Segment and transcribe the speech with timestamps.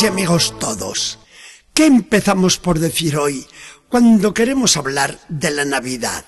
[0.00, 1.18] Y amigos todos,
[1.74, 3.46] ¿qué empezamos por decir hoy
[3.90, 6.24] cuando queremos hablar de la Navidad?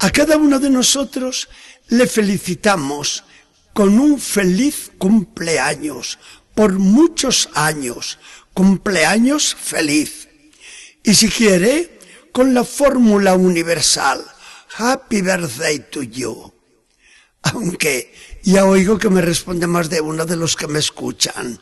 [0.00, 1.48] A cada uno de nosotros
[1.86, 3.22] le felicitamos
[3.72, 6.18] con un feliz cumpleaños,
[6.56, 8.18] por muchos años,
[8.52, 10.28] cumpleaños feliz.
[11.04, 12.00] Y si quiere,
[12.32, 14.26] con la fórmula universal,
[14.76, 16.52] Happy Birthday to you.
[17.42, 18.12] Aunque
[18.42, 21.60] ya oigo que me responde más de uno de los que me escuchan.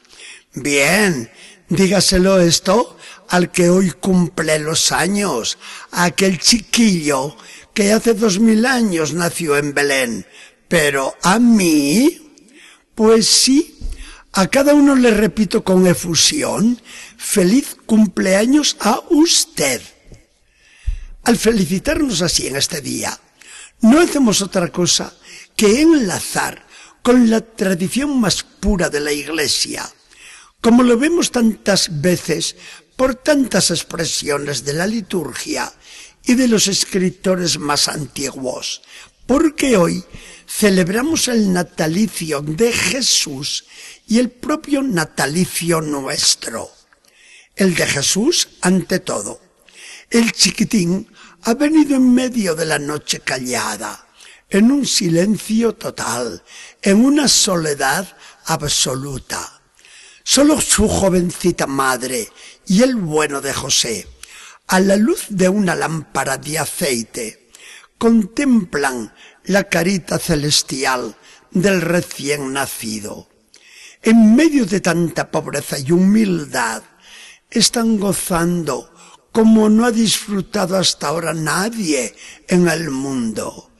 [0.54, 1.30] Bien,
[1.68, 2.96] dígaselo esto
[3.28, 5.58] al que hoy cumple los años,
[5.90, 7.36] a aquel chiquillo
[7.74, 10.24] que hace dos mil años nació en Belén.
[10.68, 12.30] Pero a mí,
[12.94, 13.80] pues sí,
[14.32, 16.80] a cada uno le repito con efusión,
[17.16, 19.82] feliz cumpleaños a usted.
[21.24, 23.18] Al felicitarnos así en este día,
[23.80, 25.12] no hacemos otra cosa
[25.56, 26.64] que enlazar
[27.02, 29.90] con la tradición más pura de la Iglesia,
[30.64, 32.56] como lo vemos tantas veces
[32.96, 35.70] por tantas expresiones de la liturgia
[36.24, 38.80] y de los escritores más antiguos,
[39.26, 40.02] porque hoy
[40.48, 43.66] celebramos el natalicio de Jesús
[44.08, 46.70] y el propio natalicio nuestro.
[47.54, 49.42] El de Jesús ante todo.
[50.08, 51.06] El chiquitín
[51.42, 54.08] ha venido en medio de la noche callada,
[54.48, 56.42] en un silencio total,
[56.80, 59.53] en una soledad absoluta.
[60.26, 62.28] Solo su jovencita madre
[62.66, 64.08] y el bueno de José,
[64.66, 67.50] a la luz de una lámpara de aceite,
[67.98, 71.14] contemplan la carita celestial
[71.50, 73.28] del recién nacido.
[74.00, 76.82] En medio de tanta pobreza y humildad,
[77.50, 78.90] están gozando
[79.30, 82.14] como no ha disfrutado hasta ahora nadie
[82.48, 83.72] en el mundo.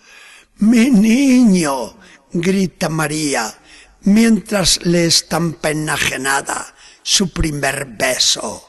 [0.56, 1.96] Mi niño,
[2.32, 3.62] grita María,
[4.04, 8.68] mientras le estampa enajenada su primer beso.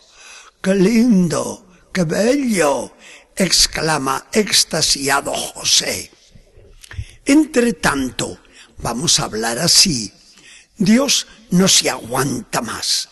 [0.62, 1.68] ¡Qué lindo!
[1.94, 2.94] ¡Qué bello!
[3.36, 6.12] exclama extasiado José.
[7.26, 8.40] Entre tanto,
[8.78, 10.12] vamos a hablar así.
[10.78, 13.10] Dios no se aguanta más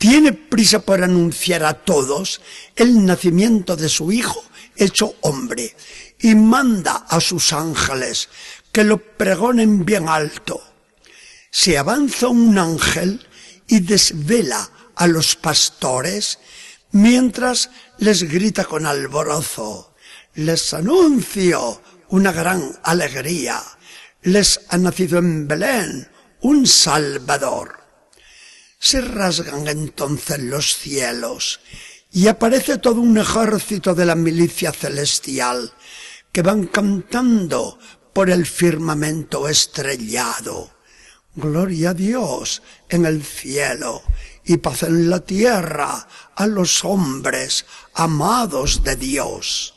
[0.00, 2.40] tiene prisa por anunciar a todos
[2.74, 4.42] el nacimiento de su Hijo
[4.74, 5.76] hecho hombre
[6.18, 8.30] y manda a sus ángeles
[8.72, 10.58] que lo pregonen bien alto.
[11.50, 13.26] Se avanza un ángel
[13.66, 16.38] y desvela a los pastores
[16.92, 19.94] mientras les grita con alborozo.
[20.34, 23.62] Les anuncio una gran alegría.
[24.22, 26.08] Les ha nacido en Belén
[26.40, 27.80] un Salvador
[28.80, 31.60] se rasgan entonces los cielos
[32.10, 35.72] y aparece todo un ejército de la milicia celestial
[36.32, 37.78] que van cantando
[38.14, 40.70] por el firmamento estrellado.
[41.34, 44.02] Gloria a Dios en el cielo
[44.44, 49.74] y paz en la tierra a los hombres amados de Dios.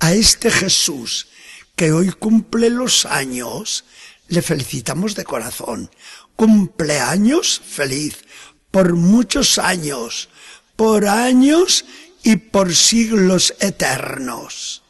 [0.00, 1.28] A este Jesús
[1.74, 3.84] que hoy cumple los años,
[4.28, 5.90] le felicitamos de corazón
[6.36, 8.24] cumpleaños feliz,
[8.70, 10.28] por muchos años,
[10.76, 11.84] por años
[12.22, 14.82] y por siglos eternos.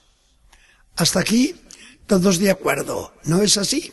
[0.96, 1.54] Hasta aquí
[2.06, 3.92] todos de acuerdo, ¿no es así?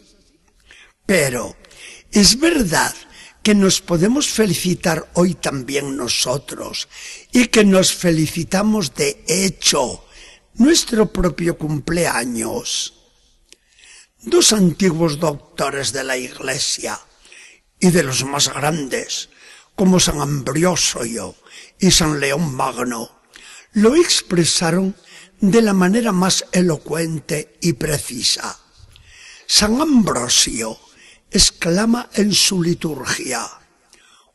[1.05, 1.55] Pero
[2.13, 2.96] es verdad
[3.41, 6.88] que nos podemos felicitar hoy también nosotros
[7.31, 10.06] y que nos felicitamos de hecho
[10.56, 12.94] nuestro propio cumpleaños.
[14.19, 16.97] Dos antiguos doctores de la Iglesia,
[17.84, 19.28] y de los más grandes,
[19.75, 21.35] como San Ambrosio
[21.78, 23.12] y San León Magno,
[23.73, 24.96] lo expresaron
[25.41, 28.57] de la manera más elocuente y precisa.
[29.46, 30.79] San Ambrosio
[31.33, 33.45] exclama en su liturgia,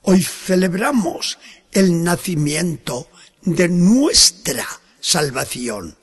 [0.02, 1.38] hoy celebramos
[1.72, 3.08] el nacimiento
[3.42, 4.66] de nuestra
[5.00, 5.96] salvación.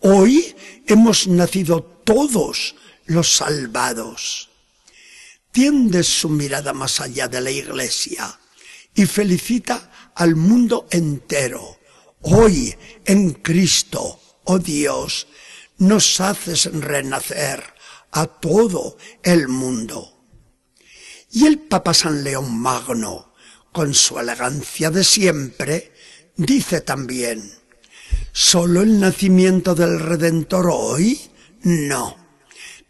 [0.00, 0.54] Hoy
[0.86, 2.74] hemos nacido todos
[3.06, 4.50] los salvados
[5.52, 8.38] tiende su mirada más allá de la iglesia
[8.94, 11.78] y felicita al mundo entero.
[12.22, 12.74] Hoy
[13.04, 15.28] en Cristo, oh Dios,
[15.78, 17.62] nos haces renacer
[18.12, 20.21] a todo el mundo.
[21.34, 23.32] Y el Papa San León Magno,
[23.72, 25.90] con su elegancia de siempre,
[26.36, 27.50] dice también,
[28.32, 31.18] ¿solo el nacimiento del Redentor hoy?
[31.62, 32.18] No.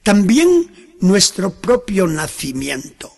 [0.03, 3.13] También nuestro propio nacimiento.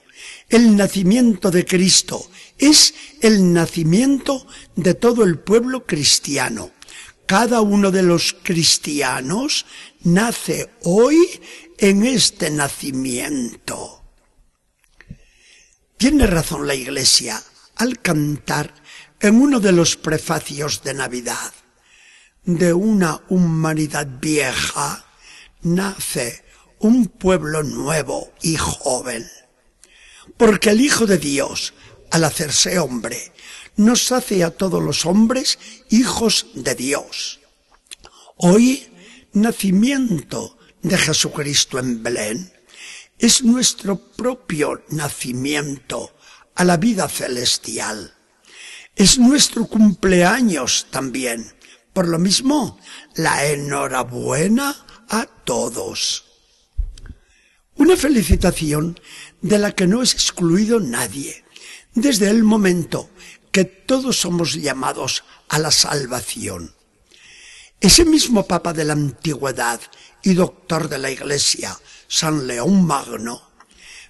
[0.51, 6.71] El nacimiento de Cristo es el nacimiento de todo el pueblo cristiano.
[7.25, 9.65] Cada uno de los cristianos
[10.03, 11.17] nace hoy
[11.79, 14.04] en este nacimiento.
[16.05, 17.43] Tiene razón la Iglesia
[17.77, 18.75] al cantar
[19.21, 21.55] en uno de los prefacios de Navidad.
[22.45, 25.07] De una humanidad vieja
[25.63, 26.45] nace
[26.79, 29.27] un pueblo nuevo y joven.
[30.37, 31.73] Porque el Hijo de Dios,
[32.11, 33.33] al hacerse hombre,
[33.77, 35.59] nos hace a todos los hombres
[35.89, 37.41] hijos de Dios.
[38.37, 38.93] Hoy,
[39.33, 42.54] nacimiento de Jesucristo en Belén,
[43.25, 46.15] es nuestro propio nacimiento
[46.57, 48.15] a la vida celestial.
[48.95, 51.51] Es nuestro cumpleaños también.
[51.95, 52.79] Por lo mismo,
[53.15, 54.77] la enhorabuena
[55.09, 56.27] a todos.
[57.77, 59.01] Una felicitación
[59.41, 61.47] de la que no es excluido nadie,
[61.95, 63.09] desde el momento
[63.51, 66.75] que todos somos llamados a la salvación.
[67.85, 69.79] Ese mismo Papa de la Antigüedad
[70.23, 71.79] y doctor de la Iglesia,
[72.09, 73.43] San León Magno,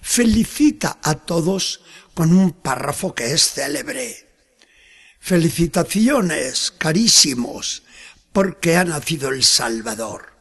[0.01, 1.81] felicita a todos
[2.13, 4.29] con un párrafo que es célebre.
[5.19, 7.83] Felicitaciones, carísimos,
[8.31, 10.37] porque ha nacido el Salvador.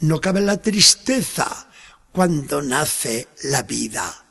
[0.00, 1.70] No cabe la tristeza
[2.12, 4.26] cuando nace la vida.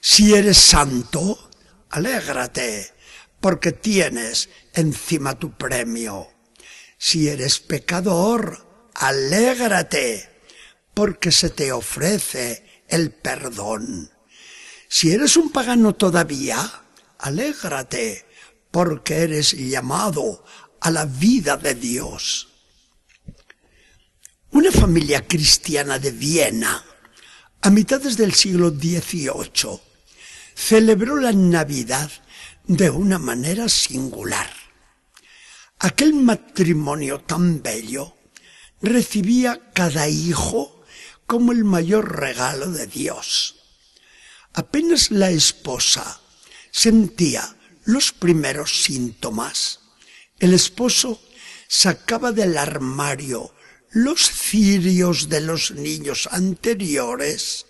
[0.00, 1.48] Si eres santo,
[1.90, 2.92] alégrate,
[3.40, 6.41] porque tienes encima tu premio.
[7.04, 8.64] Si eres pecador,
[8.94, 10.30] alégrate,
[10.94, 14.08] porque se te ofrece el perdón.
[14.88, 16.84] Si eres un pagano todavía,
[17.18, 18.24] alégrate,
[18.70, 20.44] porque eres llamado
[20.80, 22.48] a la vida de Dios.
[24.52, 26.84] Una familia cristiana de Viena,
[27.62, 29.80] a mitades del siglo XVIII,
[30.54, 32.12] celebró la Navidad
[32.68, 34.62] de una manera singular.
[35.84, 38.14] Aquel matrimonio tan bello
[38.80, 40.84] recibía cada hijo
[41.26, 43.56] como el mayor regalo de Dios.
[44.52, 46.20] Apenas la esposa
[46.70, 49.80] sentía los primeros síntomas,
[50.38, 51.20] el esposo
[51.66, 53.52] sacaba del armario
[53.90, 57.66] los cirios de los niños anteriores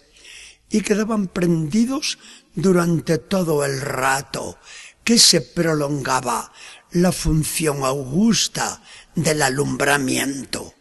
[0.69, 2.19] y quedaban prendidos
[2.55, 4.59] durante todo el rato
[5.05, 6.53] que se prolongaba
[6.93, 8.83] la función augusta
[9.15, 10.75] del alumbramiento.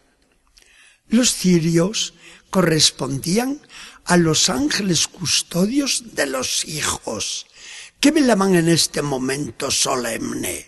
[1.08, 2.14] Los cirios
[2.50, 3.62] correspondían
[4.06, 7.48] a los ángeles custodios de los hijos,
[8.00, 10.68] que velaban en este momento solemne.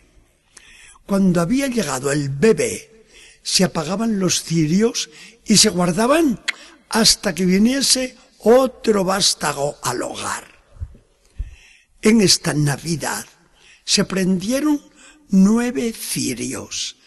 [1.05, 3.05] Cuando había llegado el bebé,
[3.41, 5.09] se apagaban los cirios
[5.45, 6.41] y se guardaban
[6.89, 10.47] hasta que viniese otro vástago al hogar.
[12.01, 13.25] En esta Navidad
[13.85, 14.81] se prendieron
[15.29, 16.97] nueve cirios.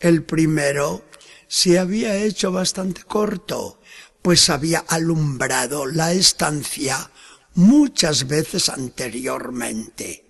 [0.00, 1.04] El primero
[1.48, 3.80] se había hecho bastante corto
[4.26, 7.12] pues había alumbrado la estancia
[7.54, 10.24] muchas veces anteriormente.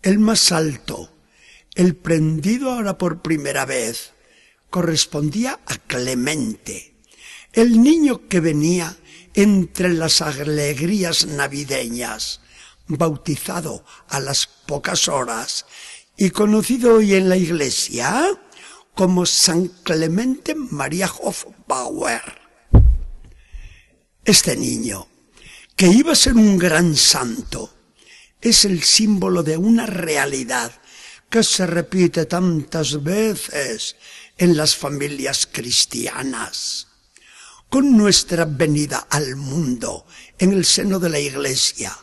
[0.00, 1.14] El más alto,
[1.74, 4.12] el prendido ahora por primera vez,
[4.70, 6.96] correspondía a Clemente,
[7.52, 8.96] el niño que venía
[9.34, 12.40] entre las alegrías navideñas,
[12.86, 15.66] bautizado a las pocas horas
[16.16, 18.28] y conocido hoy en la iglesia
[18.94, 22.40] como San Clemente María Hofbauer.
[24.24, 25.08] Este niño,
[25.76, 27.74] que iba a ser un gran santo,
[28.40, 30.72] es el símbolo de una realidad
[31.28, 33.96] que se repite tantas veces
[34.38, 36.88] en las familias cristianas.
[37.68, 40.06] Con nuestra venida al mundo
[40.38, 41.96] en el seno de la iglesia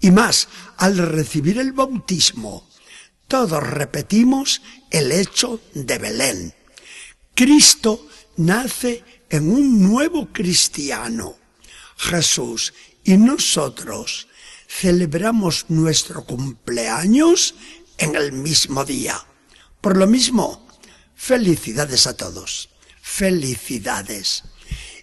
[0.00, 2.68] y más al recibir el bautismo,
[3.26, 6.54] todos repetimos el hecho de Belén.
[7.34, 11.36] Cristo nace en un nuevo cristiano
[11.96, 12.72] Jesús
[13.04, 14.28] y nosotros
[14.68, 17.54] celebramos nuestro cumpleaños
[17.98, 19.26] en el mismo día.
[19.80, 20.66] Por lo mismo,
[21.14, 22.70] felicidades a todos.
[23.00, 24.44] Felicidades.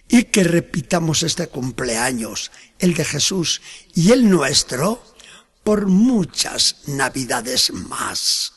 [0.08, 3.60] Y que repitamos este cumpleaños, el de Jesús
[3.94, 5.02] y el nuestro,
[5.64, 8.52] por muchas navidades más.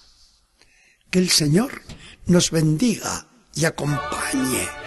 [1.09, 1.81] Que el Señor
[2.27, 4.78] nos bendiga y acompañe.